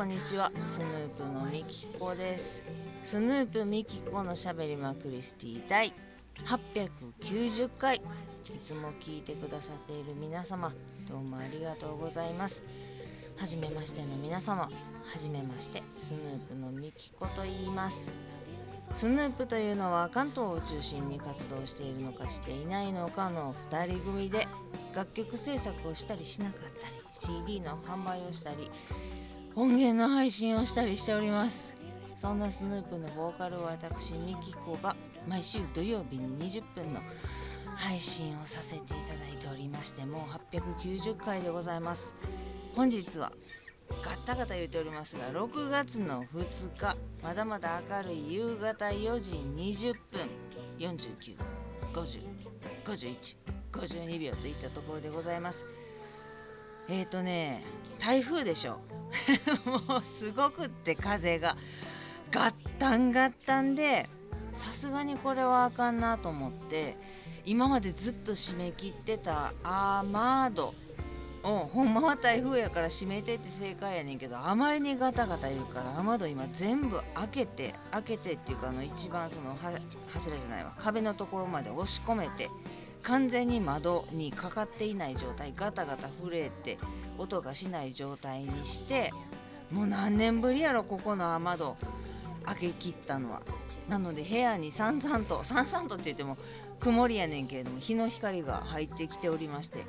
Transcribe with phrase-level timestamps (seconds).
[0.00, 0.50] こんにちは。
[0.66, 2.62] スヌープのみきこです。
[3.04, 5.92] スヌープみきこのしゃべりまクリスティ第
[6.46, 7.96] 890回。
[7.96, 8.00] い
[8.64, 10.72] つも聞いてくださっている皆様
[11.06, 12.62] どうもありがとうございます。
[13.36, 14.70] はじめましての皆様は
[15.18, 18.06] じめましてスヌープのみきこと言います。
[18.94, 24.48] スヌープというのは関東を中心に活動しているのかしていないのかの2人組で
[24.94, 26.94] 楽曲制作をしたりしなかったり
[27.44, 28.70] CD の販売をしたり
[29.60, 31.74] 音源の配信をしたりしております。
[32.16, 34.96] そんなスヌープのボーカルを私ミキコが
[35.28, 37.00] 毎週土曜日に20分の
[37.76, 38.94] 配信をさせていただ
[39.30, 42.16] いておりましてもう890回でございます。
[42.74, 43.32] 本日は
[44.02, 50.26] ガッタガタ言っておりますが6月の2日まだまだ明るい夕方4時20分
[52.82, 55.79] 49505152秒といったところでございます。
[56.90, 57.62] えっ、ー、とね
[57.98, 58.80] 台風でしょ。
[59.64, 61.56] もうすごくって風が
[62.30, 64.08] ガッタンガッタンで
[64.52, 66.96] さすがにこれはあかんなと思って
[67.44, 70.74] 今までずっと締め切ってたアーマード
[71.42, 79.56] をほんまは台風やから閉めてって正解やねんけどあまりにガタガタいるから雨戸今全部開けて開けてっていうかあの一番その
[80.08, 80.72] 柱じゃないわ。
[80.78, 82.48] 壁のところまで押し込めて
[83.02, 86.76] 完全に窓にかかっていない状態ガタガタ震えて
[87.18, 89.12] 音がしない状態にして
[89.70, 91.76] もう何年ぶりやろここの雨戸
[92.44, 93.42] 開けきったのは。
[93.88, 96.38] なので部屋にさんさんとさんさんとって言っても
[96.78, 99.84] 曇りやねんけれども日の光が入ってきておりまして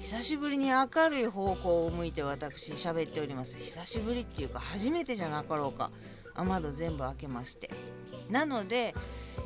[0.00, 3.56] 久しぶりに明るい方向を向いて私喋っております。
[3.56, 5.90] 久しぶりっていうか初めてじゃなかろうか
[6.34, 7.70] 雨戸全部開けまして。
[8.28, 8.94] なので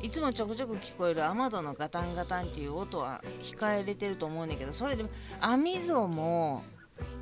[0.01, 5.09] いつもちょくちょく聞こえる雨戸のガタンガタンっていう音は控えれてると思うねんけどそれでも
[5.41, 6.63] 網戸も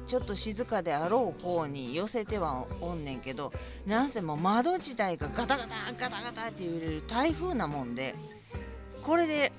[0.08, 3.52] ちょっと静かであろう方に寄せてはおんねんけど
[3.86, 8.16] なんせもう窓自体がガタガタガタガタって揺れる台風なもんで
[9.04, 9.52] これで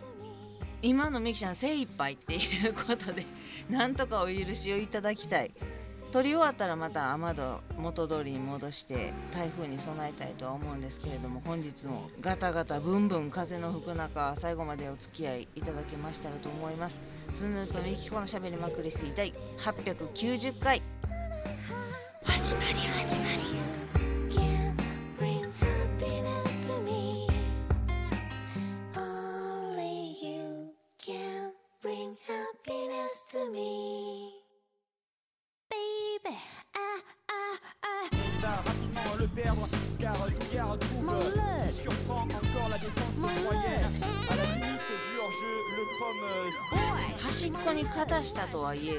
[0.80, 3.26] 今のミキちゃん精一杯っていうことで
[3.68, 5.50] なんとかお許しをいただきたい
[6.10, 16.98] 撮り終わったらまた雨戸元通りに戻して台風に備えたいとは思うんですけれども本日もガタガタブンブン風の吹く中最後までお付き合いいただけましたらと思います。
[17.34, 19.34] スヌープミキコのしゃべりまくりすぎたい。
[19.58, 20.82] 890回。
[22.24, 22.97] 始まりま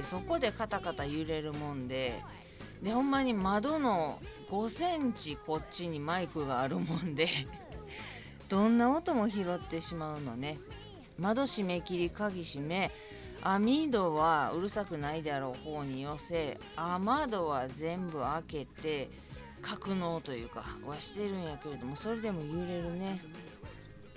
[0.09, 2.23] そこでカタカタ揺れるもんで
[2.81, 7.27] でほんまに窓の5センチこっちにマイクがあるもんで
[8.49, 10.57] どんな音も拾ってしまうのね。
[11.19, 12.89] 窓閉め切り鍵閉め
[13.43, 19.09] 網戸はうるさくないであろう方に寄せ雨戸は全部開けて
[19.61, 23.21] 格納というかはしてるんやけれどもそれでも揺れるね。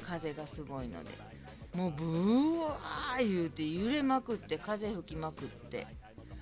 [0.03, 1.32] 風がすごいので。
[1.75, 5.87] もうブワー言うて揺れまくって風吹きまくって。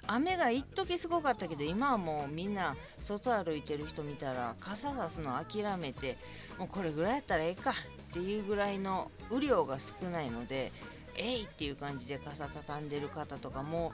[0.07, 6.17] 雨が一時すごかったけど今はもうみんな外歩いてる人見たら傘さすの諦めて
[6.59, 7.71] もうこれぐらいやったらええか
[8.11, 10.73] っていうぐらいの雨量が少ないので
[11.17, 13.93] えいっていう感じで傘畳んでる方とかも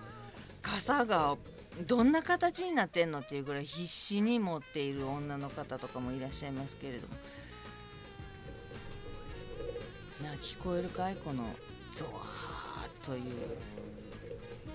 [0.62, 1.36] 傘が
[1.86, 7.14] どんな形になってんのっていうぐらい必死に持っている女の方とかもいらっしゃいますけれども
[10.26, 11.44] な聞こえるかいこの
[11.92, 13.22] ゾワーという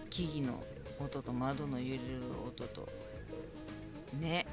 [0.09, 0.63] 木々の
[0.99, 2.01] 音と窓の揺れる
[2.47, 2.87] 音と
[4.19, 4.45] ね。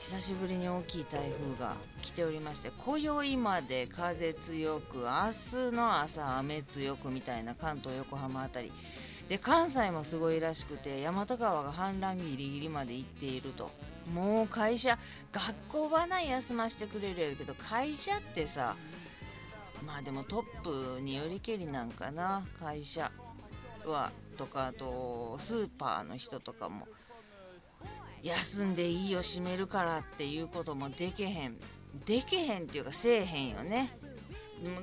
[0.00, 8.72] 久しぶりに大きい台風が来ておりまして今宵まで風強く明日の朝雨強くみたいな関東横浜辺り。
[9.28, 13.70] で関西もすごいらしくて大和川が氾濫ギリギリまで行っていると。
[14.12, 14.98] もう会社
[15.32, 18.74] 学校はない休ませてくれるやるけど会社ってさ
[19.86, 23.10] まあでもトップによりけりなんかな会社
[23.86, 26.86] はとかあとスーパーの人とかも
[28.22, 31.56] 休んでいいよ閉めるからっていうこともでけへん。
[32.06, 33.90] でけへんっていうかせえへんよね。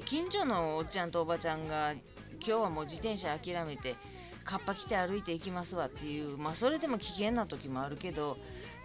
[0.06, 2.02] 近所のおっちゃんとおばちゃんが今
[2.42, 3.96] 日はもう自転車諦めて
[4.44, 8.38] カッパ着て歩いていきますわっていうまあそれでも危険な時もあるけど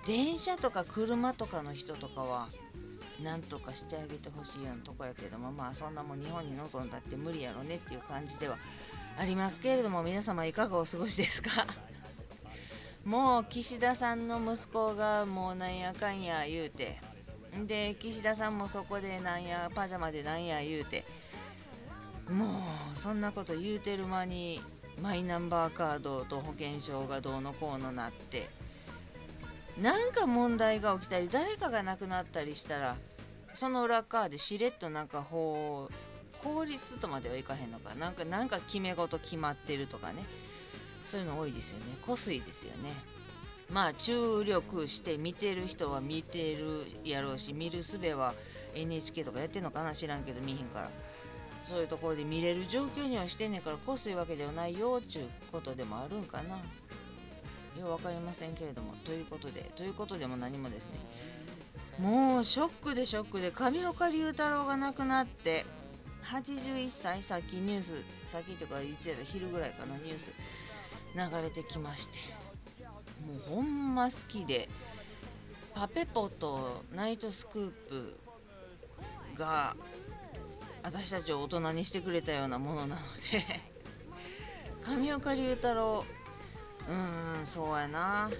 [0.06, 2.48] 電車とか車とかの人とかは
[3.24, 8.56] なんとかしてあげてほしいようなとこやけどもまあそんなもん日本に臨んだって無理やろねっていう感じでは
[9.18, 11.50] ありますけれども皆様いかがお過ごしですか？
[13.04, 16.98] もう岸田さんの息子がもうなんやかんや言うて
[17.66, 21.04] で岸田さんもそこでなんやパジャマでなんや言うて
[22.30, 24.60] もうそんなこと言うてる間に
[25.02, 28.48] マイナンバーカードと保険証がどうのこうのなって
[29.80, 32.96] なんか問題が起きたり誰かが亡くなったりしたら
[33.54, 35.88] その裏側でしれっとなんか法
[36.42, 38.10] 法律とまではいかへんのかな。
[38.10, 40.24] んかなんか決め事決まってるとかね。
[41.06, 41.84] そういうの多いですよね。
[42.06, 42.92] こすいですよね。
[43.70, 48.34] まあ注力して見てる人は見てるやろうし見るすべは
[48.74, 50.90] NHK とかやってんのかな知らんけど見ひんから。
[51.64, 56.56] そういうところで見れる状況にはしてんねんからこすいわけではないよっちゅうことでもあるんかな。
[57.80, 58.94] よう分かりませんけれども。
[59.04, 60.98] ということでということでも何もですね。
[61.98, 65.64] もうショックでショックで上岡龍太郎が亡くなって
[66.24, 67.92] 81歳さっきニュース
[68.26, 70.32] さっきとかいつやった昼ぐらいかなニュース
[71.14, 72.18] 流れてきまして。
[73.24, 74.68] もうほんま好きで
[75.74, 78.16] パペポとナイトスクープ
[79.38, 79.76] が
[80.82, 83.02] 私たちを大人にしてくれたようなものなの
[83.32, 83.74] で。
[84.86, 86.04] 上岡龍太郎
[86.88, 88.30] うーんそうやな。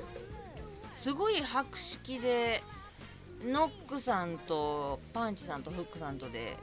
[0.95, 2.63] すごい博識で
[3.43, 6.57] ノックさんとパンチさんとフックさんとで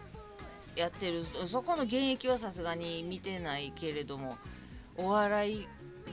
[0.76, 1.26] やってる。
[1.48, 4.38] そこの現役はさすがに見てないけれども
[4.98, 5.68] お笑い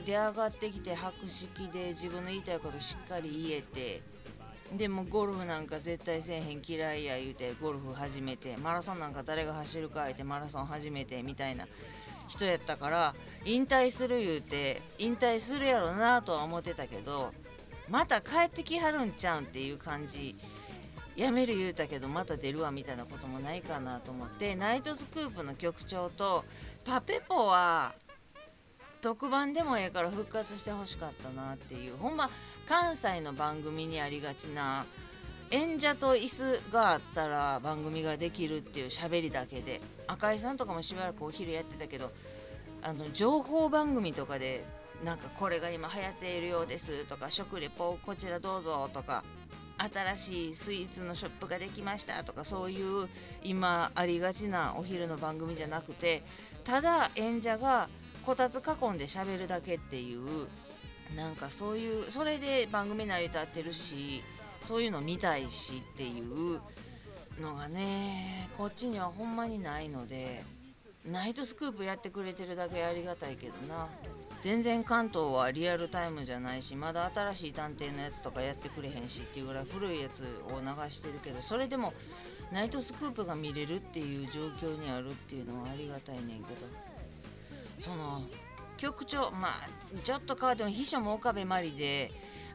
[0.05, 4.01] で上がってきて博識で自分の言いたいことしっかり言えて
[4.77, 11.67] でもゴルフなんか絶対せえへん嫌いや言うてゴルフ始めてマラソンなんか誰が走るか言ってマラソン始めてみたいな
[12.27, 13.15] 人やったから
[13.45, 17.33] 引退する言うて引退するやろなとは思ってたけど
[17.89, 20.35] また帰ってきはるんちゃうんっていう感じ。
[21.15, 24.55] やめる言うたけどまた出るわみたいなこともないかなと思って。
[24.55, 26.45] ナイトスクープの局長と
[26.85, 27.93] パペポは
[29.01, 31.97] 特番でもええから復活してほしかったなっていう。
[31.97, 32.29] ほんま
[32.67, 34.85] 関西の番組にありがちな
[35.51, 39.81] 演者と椅子があったら番組ができるっていう喋りだけで。
[40.07, 42.11] 赤井さんとかもしばらくお昼やってたけど
[42.81, 44.63] あの情報番組とかで
[45.03, 49.23] なんかこれが今流行っているようですとか食レポこちらどうぞとか
[49.77, 53.07] 新しいスイーツのショップができましたとかそういう
[53.43, 56.21] 今ありがちなお昼の番組じゃなくて
[56.65, 57.87] ただ演者が
[58.25, 60.47] こたつ囲んで喋るだけっていう
[61.15, 64.21] なんかそういうそれで番組成り立ってるし
[64.61, 66.59] そういうの見たいしっていう
[67.41, 70.43] のがねこっちにはほんまにないので
[71.09, 73.87] ナイトスクープやってくれてるだけありがたいけどな。
[74.41, 81.93] 全然関東はリアルタイムじゃないしまだ新しい探偵のやつとかやってくれへんしっていうぐらい古いやつを流してるけどそれでも
[82.51, 86.89] ナイトスクープが見れるっていう状況にあるっていうのはありがたいねんけど。
[87.79, 88.23] その
[88.77, 89.67] 局長まあ
[90.03, 92.11] ちょっと変わっても秘書も岡部真理で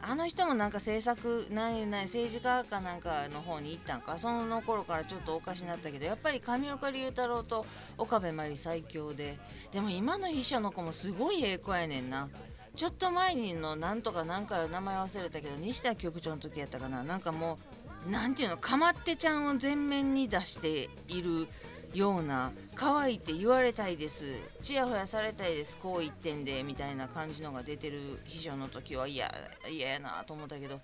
[0.06, 4.18] あの人もなんか政策ないない政治家かなんかの方に行ったんか？
[4.18, 7.64] その頃からちょっとおかしになったけどやっぱり上岡龍太郎と
[7.96, 9.38] 岡部真理最強で。
[9.72, 12.28] でも今の秘書の子もすごいええ子やねんな。
[12.76, 17.02] ちょっと前にのなんとかなんか名前忘れたけど西田局長の時やったかな？
[17.02, 17.58] なんかも
[18.06, 18.58] うなんていうの？
[18.58, 21.48] かまってちゃんを前面に出している
[21.94, 24.24] ような可愛いって言われたいです。
[24.62, 25.76] ちやほやされたいです。
[25.76, 29.32] こう言ってんでみたいな感じのが出てる秘書の時は嫌
[29.70, 30.80] 嫌やなと思ったけど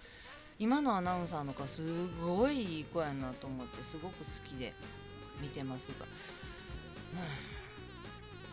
[0.58, 1.80] 今のアナウンサーの子す
[2.24, 4.72] ごいいい子やなと思ってすごく好きで
[5.40, 6.06] 見てますが、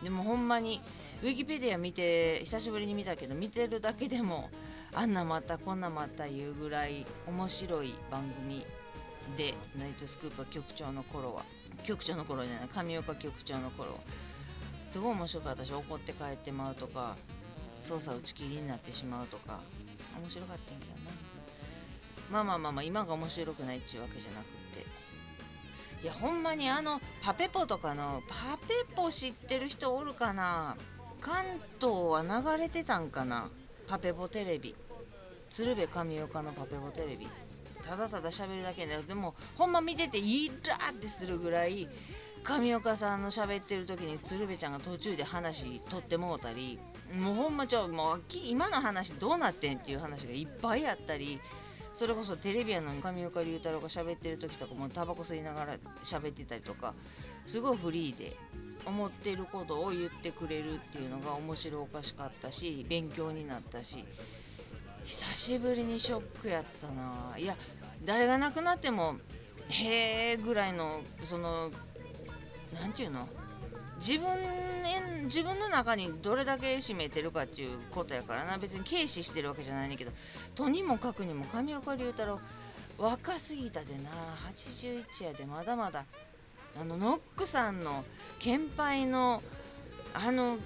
[0.00, 0.80] ん、でもほんまに
[1.22, 4.48] ウィキペディア見て久しぶりに見たけど見てるだけでも
[4.94, 8.64] あんなまたこんなまた言うぐらい面白い番組
[9.36, 11.42] でナイトスクープ局長の頃は
[11.84, 13.98] 局長の頃じゃない上岡局長の頃。
[14.88, 17.16] すごい面白かったし怒って帰ってまうとか
[17.82, 19.60] 捜査打ち切りになってしまうとか
[20.18, 21.10] 面白かったんやけどな。
[22.30, 26.04] まあまあまあまあ今が面白くないっていうわけじゃなくって。
[26.04, 30.76] いやほんまにあのパペポとかのパペポ知ってる人おるかな？
[31.20, 31.44] 関
[31.80, 33.48] 東は流れてたんかな？
[33.86, 34.74] パペポテレビ。
[35.50, 37.26] 鶴瓶神岡のパペポテレビ。
[37.88, 41.88] ただただ喋るだけだよでもほんま見ててイラーってするぐらい
[42.44, 46.78] 上岡さんの喋ってる時に鶴瓶ちゃんが途中で話取ってもうたり
[47.18, 51.40] もうほんまちょもう今の話どうなってんっていう話がいっぱいあったり
[51.94, 56.94] それこそテレビやのに上岡龍太郎が喋ってる時とかもタバコ吸いながら喋ってたりとか
[57.46, 58.36] すごいフリーで
[58.84, 64.04] 思ってることを言ってくれるっていうのが面白おかしかったし勉強になったし
[65.08, 67.38] 久しぶりにショックやったな。
[67.38, 67.56] いや
[68.04, 69.16] 誰が亡くなっても
[69.68, 71.70] へえぐらいのその
[72.80, 73.28] 何て言うの？
[74.00, 74.28] 自分
[75.24, 78.56] 自分の中にどれだけ占めてるかっていうことやからな。
[78.56, 80.12] 別に軽視してるわけじゃないねんけど
[80.54, 82.40] とにもかくにも上岡龍太郎
[82.96, 84.10] 若すぎたでな。
[84.54, 86.04] 81やでまだまだ
[86.80, 88.04] あのノックさんの
[88.38, 89.42] 献杯の
[90.14, 90.58] あの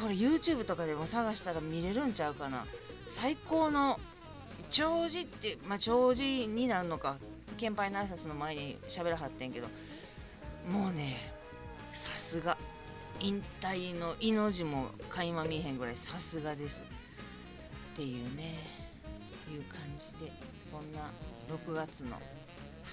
[0.00, 2.64] これ YouTube とかでも探したら見れるんちゃうかな。
[3.08, 3.98] 最高の
[4.70, 7.16] 長寿ってまあ長寿になるのか
[7.56, 9.68] 献杯の挨拶の前に喋らはってんけど
[10.70, 11.32] もうね
[11.94, 12.56] さすが。
[13.20, 16.84] 引退の命も垣間見えへんぐらいさすがです。
[17.94, 18.60] っていうね
[19.52, 20.32] いう感じで
[20.70, 21.10] そんな
[21.48, 22.16] 6月の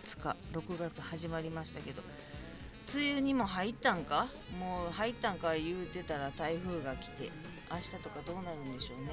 [0.04, 2.02] 2日6月始まりましたけど
[2.92, 4.30] 梅雨にも入ったんか？
[4.60, 7.30] もう入ったんか言うてたら台風が来て
[7.70, 9.12] 明日とかどうなるんでしょうね。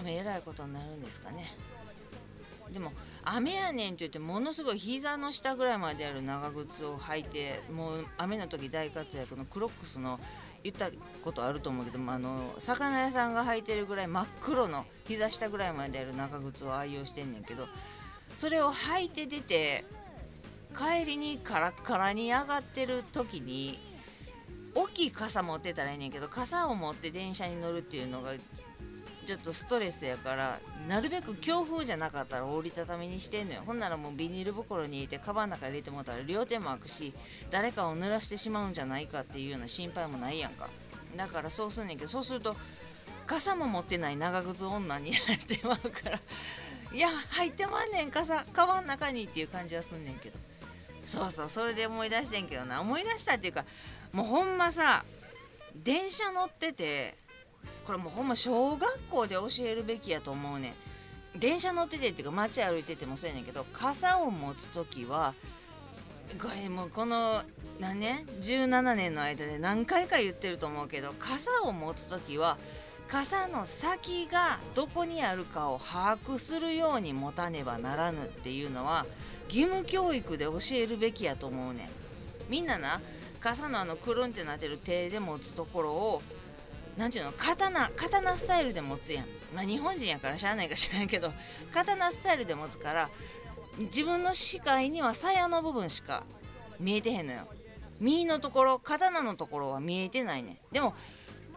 [0.00, 1.54] 雨えらいことになるんですかね。
[2.72, 2.92] でも
[3.24, 10.20] 雨やねんって言ってものすごい膝の下ぐらいまである長靴を履いてもう雨の時大活躍のクロックスの
[10.62, 10.90] 言った
[11.24, 17.66] ことあると思うけどもあの魚屋さんが履いてるぐらい真っ黒の膝下ぐらいまである長靴を愛用してんねんけど
[18.36, 19.84] それを履いて出て
[20.76, 23.78] 帰りにカラッカラに上がってる時に
[24.74, 28.32] 大きい傘持ってたらいいねんけど傘を持って電車に乗るっていうのが
[29.30, 30.58] ちょっとストレスやから
[30.88, 33.62] なるべく強風じゃなかったら折りたたみにしてんのよ。
[33.64, 37.14] ほんならもうビニール袋に入れてカバンの中入れてもらったら両手も開くし
[37.48, 40.68] 誰かを濡らしてしまうんじゃないかっていうような心配もないやんか。
[41.16, 42.56] だからそうすんねんけどそうすると
[43.28, 46.20] 傘も持ってない長靴女になってまうから
[46.92, 50.38] いや入ってまんねん傘カバンの中にっていう感じはすんねんけど。
[51.06, 52.80] そうそうそれで思い出してんけどな。
[52.80, 53.64] 思い出したっていうか
[54.10, 55.04] もうほんまさ
[55.76, 57.16] 電車乗ってて
[57.90, 60.74] これもうほんま小学校で教えるべきやと思うね
[61.34, 61.40] ん。
[61.40, 65.34] 電車乗っててっていうか街歩いててもそうやねんけど傘を持つ時は
[66.40, 67.42] これもうこの
[67.80, 72.58] 何年？17年の間で何回か言ってると思うけど傘を持つ時は
[73.08, 79.04] 傘の先がどこにあるかを把握するように持たねばならぬっていうのは
[79.48, 81.88] 義務教育で教えるべきやと思うねん。
[82.48, 83.00] みんなな
[83.40, 86.22] 傘のあのくるんってなってる手で持つところを
[87.00, 87.32] 何ていうの？
[87.32, 89.24] 刀刀スタイルで持つやん。
[89.54, 91.32] まあ日本人やからしゃあないか知らんけど。
[91.72, 93.10] 刀スタイルで持つから
[93.78, 96.24] 自分の視界には鞘の部分しか
[96.78, 97.48] 見えてへんのよ。
[98.00, 100.94] 右のところ刀のところは見えてないねでも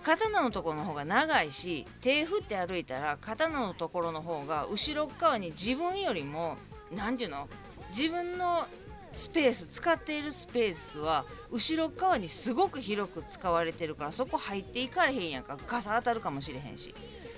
[0.03, 6.57] 刀のところの方が長いし手振って歩いたら刀のところの方が後ろ側に自分よりも
[6.91, 7.47] 何ていうの？
[7.95, 8.67] 自分の
[9.13, 15.58] スペース使っているスペースは後ろ側にすごく広く使われてるからそこ入っていかれへんやんか。
[15.67, 16.93] 傘当たるかもしれへんし。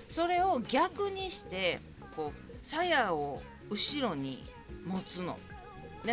[0.09, 1.79] それを逆にして
[2.15, 4.43] こう鞘を後ろに
[4.85, 5.37] 持つの。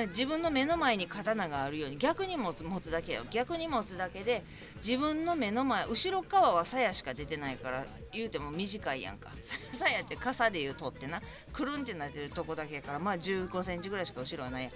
[0.09, 3.23] 自分の目の前に刀があるように逆に持つ持つだけよ。
[3.31, 4.43] 逆に持つだけで
[4.85, 9.31] 自分の目の前後ろ側は鞘しか出てないから言うても短いやんか。
[9.75, 11.23] 鞘って傘でいうとってな。
[11.53, 14.71] くるんってなってるとこだけやからまあ1 5センチぐらいしか後ろはないや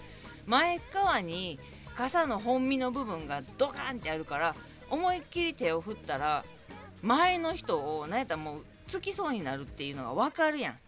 [0.46, 1.58] 前側に
[1.96, 4.54] 傘の本身の部分がドカンってあるから
[4.90, 6.44] 思いっきり手を振ったら
[7.02, 10.78] 前の人を何やったらもうつきそうになるっていうのが分かるやん。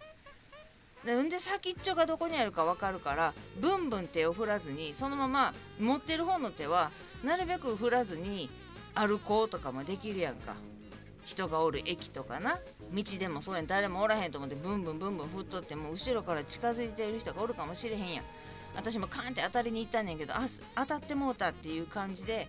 [1.11, 6.91] んで先っちょがどこにあるか分かるからブンブン手を振らずにそのまま持ってる方の手は
[7.25, 8.51] なるべく振らずに
[8.95, 10.55] 歩こうとかもできるやんか。
[11.25, 12.59] 人がおる駅とかな。
[12.93, 13.67] 道でもそうやん。
[13.67, 18.25] 誰もおらへんと思ってブンブンブンブン振っとっても後ろから近づいてる人がおるかもしれへんやん。
[18.79, 22.47] 私もカーンって当たりに行ったんねんけどあ当たってもうたっていう感じで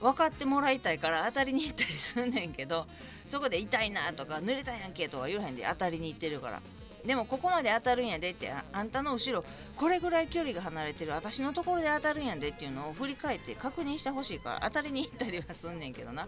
[0.00, 2.86] 分かってもらいたいから当たりに行ったりすんねんけど
[3.26, 6.60] そこで痛いなとか濡れたやんけとか言わへんで当たりに行ってるから。
[7.06, 9.44] でもここまで当たるんやでってあんたの後ろ
[9.76, 16.26] これぐらい距離が離れてる私のところで当たるんやでっていうのを振り返って確認してほしいから当たりに行ったりはすんねんけどな。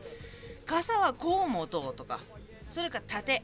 [0.67, 2.21] 傘はこう持とうとか
[2.71, 3.43] それから盾。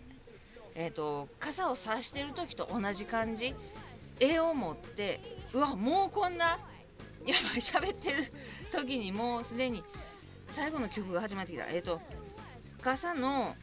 [0.79, 3.55] えーと、傘を差してる時と同じ感じ。
[4.21, 5.21] 絵を持って
[5.57, 6.59] うわもうこんな
[7.25, 8.25] やばい喋ってる
[8.71, 9.83] 時にもうすでに
[10.49, 11.65] 最後の曲が始まってきた。
[11.65, 11.99] えっ、ー、と
[12.83, 13.57] 傘の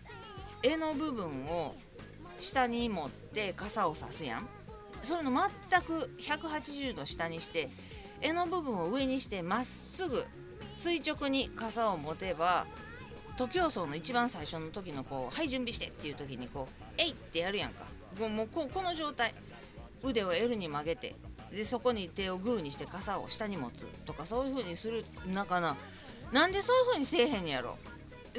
[0.63, 1.75] 絵の部分を
[2.39, 4.49] 下に持って傘を差すやん。
[5.03, 5.31] それの
[5.69, 7.69] 全く180度下にして
[8.21, 10.25] 絵の部分を上にしてまっすぐ
[10.75, 12.65] 垂直に傘を持てば
[13.37, 17.85] 徒競走の一番最初の時のこう「はい準備して」っていう時にこう「えい!」ってやるやんか。
[18.19, 19.35] もうここの状態。
[20.03, 21.15] 腕を L に曲げて。
[21.53, 25.77] でそこに手をグーにして傘を下に持つとかそういう風にするのかな
[26.31, 27.77] なんでそういう風にせえへんやろ。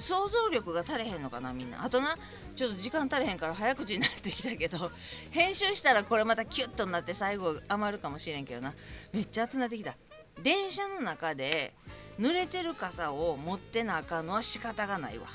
[0.00, 1.84] 想像力が足れへんのかなみんな。
[1.84, 2.18] あとな
[2.56, 4.90] ちょっと時間足れへんから早口になってきたけど
[5.30, 8.74] 編集したらこれまたキュッとなって最後余るかもしれんけどな。
[9.12, 9.94] めっちゃ熱なってきた。
[10.42, 11.72] 電車の中で
[12.18, 15.28] 濡れてる傘を持ってなあかんのは仕方がないわ。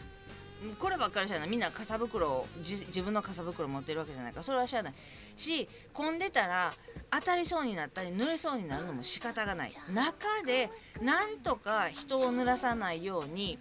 [0.78, 1.50] こればっかりしゃない。
[1.50, 4.94] みんな傘袋を自分の傘袋持ってるわけじゃないからそれはしゃあない。
[5.38, 6.74] し混んでたら
[7.12, 9.72] 当たりそうになったり濡れそうになるのも仕方がない。
[9.94, 10.70] 中で
[11.02, 13.58] なんとか人を濡らさないように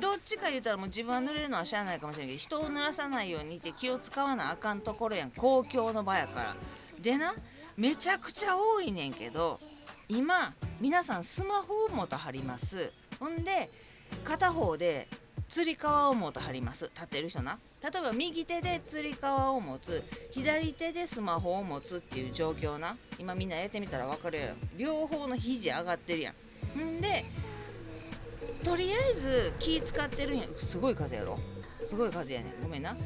[0.00, 5.30] どっちか言うたらもう自分は濡れるのはしゃあないかもしれないけど人を濡らさないようにって気を使わなあかんところやん。
[5.30, 6.56] 公共の場やから。
[7.00, 7.34] でな
[7.76, 9.60] めちゃくちゃ多いねんけど
[10.08, 12.90] 今皆さんスマホを持たはります。
[13.18, 13.70] ほんで
[14.24, 15.08] 片方で
[15.50, 16.84] つり革を持たはります。
[16.84, 17.58] 立ってる人な。
[17.82, 20.04] 例えば右手でつり革を持つ。
[20.30, 22.96] 左手でスマホを持つっていう状況な。
[23.18, 26.32] 今みんなやってみたら分かるやろ両方の肘上がってるや
[26.76, 26.80] ん。
[26.80, 27.24] んで
[28.62, 30.46] とりあえず気使ってるんや。
[30.56, 31.36] すごい風やろ。
[31.84, 32.96] すごい風やねごめんな。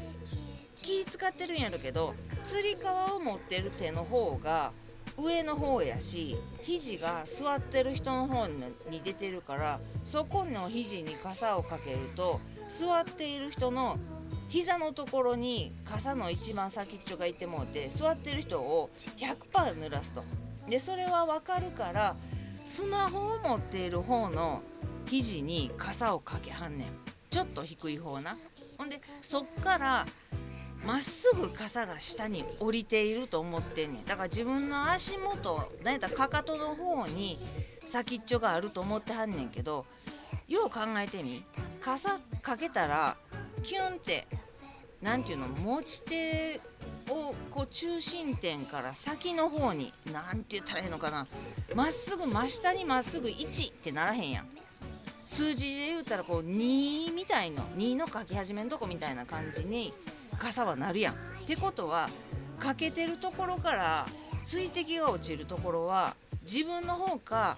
[0.75, 4.71] 気使ってるんやろけどつり革を持ってる手の方が
[5.17, 13.97] 上の方やし肘が座ってる人の方に出てるからそこの肘に傘をかけると座っている人の
[14.49, 20.23] 膝のところに傘の一番先っちょがいてもうて座ってる人を100%濡らすと。
[20.69, 22.15] でそれは分かるから
[22.65, 24.63] スマホを持っている方の
[25.05, 26.87] 肘に傘をかけはんねん。
[27.29, 28.37] ちょっと低い方な。
[28.77, 30.05] ほんでそっから
[30.83, 34.05] まっすぐ傘が下に降りていると思ってんねん。
[34.05, 37.39] だから自分の足元何やったかかとの方に
[37.85, 39.85] 先っちょがあると思ってはんねんけど
[40.47, 41.43] よう考えてみ。
[41.81, 43.15] 傘かけたら
[43.63, 44.27] キュンって
[45.01, 46.59] 何ていうの持ち手
[47.09, 51.27] をこう中心点から先の方に何て言ったらいいのかな。
[51.75, 54.49] まっすぐ真下にまっすぐ1ってならへんやん。
[55.27, 59.93] 数字で言うたらこう2みたいの2の書き始めのとこみたいな感じに
[60.35, 61.13] 傘はなるやん。
[61.13, 62.09] ってことは
[62.59, 64.07] 欠けてるところから
[64.43, 67.57] 水滴が落ちるところは自分の方か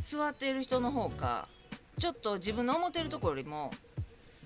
[0.00, 1.48] 座っている人の方か
[1.98, 3.70] ちょっと自分の思ってるところよりも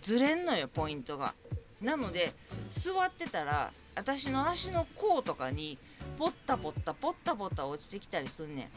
[0.02, 1.34] ずれんのよポイントが。
[1.82, 2.32] なので
[2.70, 5.78] 座ってたら私の足の甲とかに
[6.18, 8.70] ポッタポッタポッタポッタ落ちてきたりすんね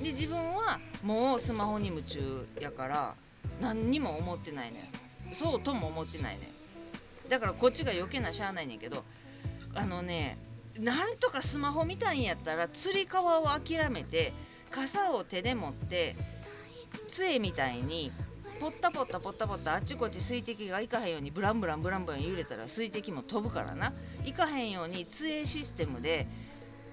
[0.00, 0.02] ん。
[0.02, 3.14] で自分はもうスマホに夢中やから
[3.60, 4.84] 何にも思ってないのよ。
[5.32, 6.48] そうとも思ってないのよ。
[7.28, 9.04] だからこっちが余計なしゃあないねんけど
[9.74, 10.38] あのね
[10.78, 14.32] なんとかスマホ見たいんやったらつり革を諦めて
[14.70, 16.16] 傘を手で持って
[17.08, 18.10] 杖みたいに
[18.60, 23.92] ポッタポッタポッタポッタあっちこっち水滴がいかへんようにブランブランブランブラン揺れたら水滴も飛ぶからな。
[24.24, 26.28] いかへんように杖システムで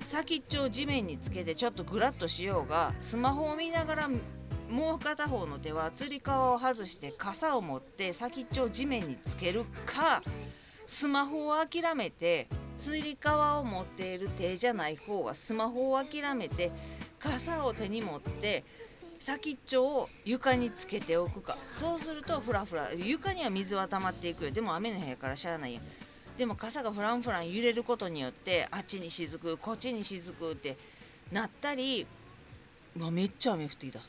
[0.05, 4.09] 先っちょを地面につけてちょっとグラッとしようがスマホを見ながら
[4.69, 10.21] もう片方の手はつり革を外して傘を持って先っちょを地面につけるか
[10.87, 16.71] スマホを諦めてつり革を持っている手じゃない方はスマホを諦めて
[17.19, 18.63] 傘を手に持って
[19.19, 21.57] 先っちょを床につけておくか。
[21.73, 24.51] そうするとフラフラ床には水は溜まっていくよ。
[24.51, 25.81] でも雨の部屋からしゃあないや。
[26.37, 30.77] でも傘がフランフラン揺れることによってあっちに雫こっちに雫って
[31.33, 32.07] なったり
[32.97, 33.99] わめっちゃ雨降ってきた。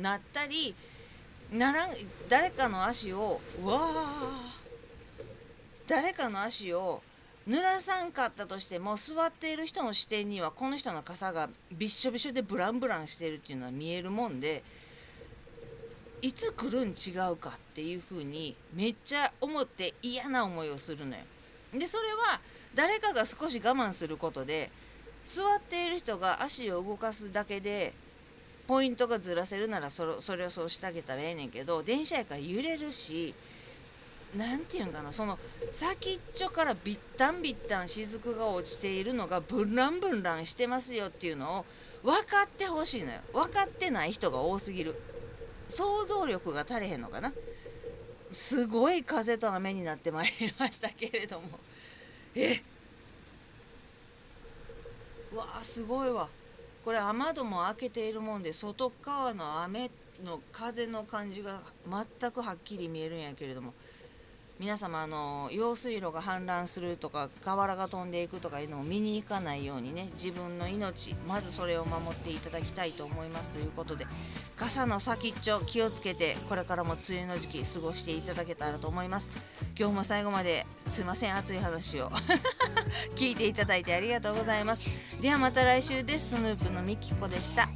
[0.00, 0.74] なったり
[1.52, 1.88] なら
[2.28, 4.54] 誰かの足をわあ
[5.86, 7.02] 誰かの足を
[7.48, 14.64] 濡らさんかったとしても座っている人の視点にはこの人の傘がびっしょびしょでブランブランしてるっていうのは見えるもんで
[16.22, 21.22] いつ来るん違うかっていう風にめっちゃ思って嫌な思いをするのよ。
[21.74, 22.40] でそれは
[22.74, 24.70] 誰かが少し我慢することで
[25.26, 27.92] 座っている人が足を動かすだけで
[28.66, 33.34] ポイントがずらせるならそれそれをそうしてあげたらええねんけど電車やから揺れるし
[34.36, 35.38] 何て言うんかなその
[35.72, 41.64] 先っちょからビッタンビッタン雫が落ちているのがブンランブンランしてますよっていうのを
[42.04, 43.20] 分かってほしいのよ。
[43.32, 44.94] 分かってない人が多すぎる。
[45.68, 47.32] 想像力が足れへんのかな。
[48.30, 51.58] すごい風と雨になってまいりましたけれども。
[52.34, 52.60] え
[55.34, 56.28] わあすごいわ。
[56.84, 59.90] これ雨戸も開けているもんで外側の雨
[60.22, 61.62] の風の感じが
[62.20, 63.72] 全くはっきり見えるんやけれども
[64.60, 74.06] 皆様あの用水路が氾濫するとか瓦が飛んでいくとかいうのを見に行かないようにね自分の命まずそれを守っていただきたいと思いますということで
[74.56, 79.32] 傘の先っちょ気をつけてこれからも梅雨の時期過ごしていただけたらと思います。
[79.76, 82.10] 今日も最後まですいません熱い話を
[83.16, 84.82] 聞いていただいてありがとうございます。
[85.20, 86.30] ではまた来週です。
[86.30, 87.68] スヌープのみきこでした。